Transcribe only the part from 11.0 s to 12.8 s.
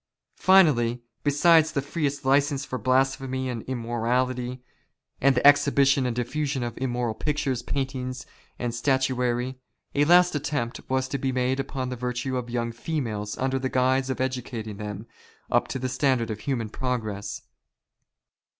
to be made upon the virtue of young